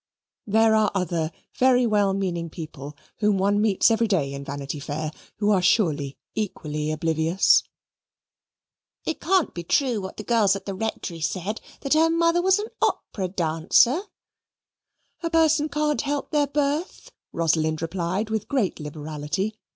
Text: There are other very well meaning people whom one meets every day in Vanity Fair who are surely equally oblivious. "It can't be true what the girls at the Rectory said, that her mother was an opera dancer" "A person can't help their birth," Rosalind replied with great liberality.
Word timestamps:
There 0.47 0.73
are 0.73 0.89
other 0.95 1.31
very 1.59 1.85
well 1.85 2.11
meaning 2.15 2.49
people 2.49 2.97
whom 3.19 3.37
one 3.37 3.61
meets 3.61 3.91
every 3.91 4.07
day 4.07 4.33
in 4.33 4.43
Vanity 4.43 4.79
Fair 4.79 5.11
who 5.37 5.51
are 5.51 5.61
surely 5.61 6.17
equally 6.33 6.91
oblivious. 6.91 7.61
"It 9.05 9.21
can't 9.21 9.53
be 9.53 9.61
true 9.61 10.01
what 10.01 10.17
the 10.17 10.23
girls 10.23 10.55
at 10.55 10.65
the 10.65 10.73
Rectory 10.73 11.21
said, 11.21 11.61
that 11.81 11.93
her 11.93 12.09
mother 12.09 12.41
was 12.41 12.57
an 12.57 12.69
opera 12.81 13.27
dancer" 13.27 14.01
"A 15.21 15.29
person 15.29 15.69
can't 15.69 16.01
help 16.01 16.31
their 16.31 16.47
birth," 16.47 17.11
Rosalind 17.31 17.79
replied 17.79 18.31
with 18.31 18.47
great 18.47 18.79
liberality. 18.79 19.53